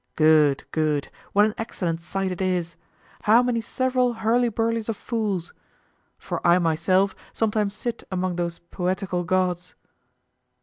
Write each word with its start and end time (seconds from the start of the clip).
Good, 0.15 0.63
good! 0.71 1.11
what 1.31 1.45
an 1.45 1.53
excellent 1.59 2.01
sight 2.01 2.31
it 2.31 2.41
is! 2.41 2.75
How 3.21 3.43
many 3.43 3.61
several 3.61 4.13
hurly 4.13 4.49
burlies 4.49 4.89
of 4.89 4.97
fools! 4.97 5.53
for 6.17 6.41
I 6.43 6.57
myself 6.57 7.13
sometimes 7.33 7.75
sit 7.75 8.01
among 8.11 8.35
those 8.35 8.57
poetical 8.57 9.23
gods. 9.23 9.75